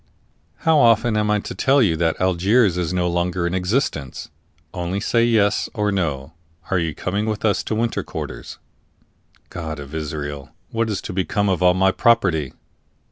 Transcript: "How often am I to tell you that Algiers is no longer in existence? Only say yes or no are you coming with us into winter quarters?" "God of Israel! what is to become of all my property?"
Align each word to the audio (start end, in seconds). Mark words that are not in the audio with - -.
"How 0.65 0.79
often 0.79 1.15
am 1.15 1.29
I 1.29 1.37
to 1.41 1.53
tell 1.53 1.79
you 1.79 1.95
that 1.97 2.19
Algiers 2.19 2.75
is 2.75 2.91
no 2.91 3.07
longer 3.07 3.45
in 3.45 3.53
existence? 3.53 4.31
Only 4.73 4.99
say 4.99 5.23
yes 5.23 5.69
or 5.75 5.91
no 5.91 6.33
are 6.71 6.79
you 6.79 6.95
coming 6.95 7.27
with 7.27 7.45
us 7.45 7.61
into 7.61 7.75
winter 7.75 8.01
quarters?" 8.01 8.57
"God 9.51 9.77
of 9.79 9.93
Israel! 9.93 10.49
what 10.71 10.89
is 10.89 11.03
to 11.03 11.13
become 11.13 11.49
of 11.49 11.61
all 11.61 11.75
my 11.75 11.91
property?" 11.91 12.51